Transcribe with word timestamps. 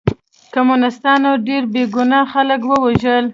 کمونستانو 0.53 1.29
ډېر 1.47 1.63
بې 1.73 1.83
ګناه 1.95 2.25
خلک 2.33 2.61
ووژل 2.67 3.25